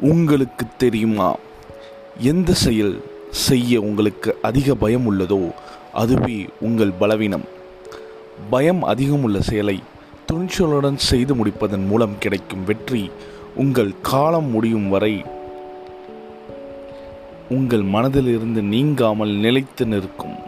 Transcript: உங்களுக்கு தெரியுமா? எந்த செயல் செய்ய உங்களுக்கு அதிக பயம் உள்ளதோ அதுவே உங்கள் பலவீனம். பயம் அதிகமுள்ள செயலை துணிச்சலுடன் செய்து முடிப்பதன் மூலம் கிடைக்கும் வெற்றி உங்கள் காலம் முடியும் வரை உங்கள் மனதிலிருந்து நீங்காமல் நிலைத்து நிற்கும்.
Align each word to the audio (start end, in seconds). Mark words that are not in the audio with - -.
உங்களுக்கு 0.00 0.66
தெரியுமா? 0.78 1.36
எந்த 2.18 2.52
செயல் 2.52 3.02
செய்ய 3.30 3.80
உங்களுக்கு 3.80 4.38
அதிக 4.42 4.74
பயம் 4.74 5.06
உள்ளதோ 5.10 5.52
அதுவே 5.92 6.48
உங்கள் 6.60 6.90
பலவீனம். 6.90 7.44
பயம் 8.50 8.84
அதிகமுள்ள 8.84 9.38
செயலை 9.38 9.82
துணிச்சலுடன் 10.32 10.96
செய்து 10.96 11.34
முடிப்பதன் 11.34 11.86
மூலம் 11.86 12.18
கிடைக்கும் 12.18 12.64
வெற்றி 12.64 13.10
உங்கள் 13.54 13.94
காலம் 14.00 14.50
முடியும் 14.50 14.88
வரை 14.88 15.24
உங்கள் 17.48 17.82
மனதிலிருந்து 17.82 18.62
நீங்காமல் 18.62 19.28
நிலைத்து 19.28 19.86
நிற்கும். 19.86 20.47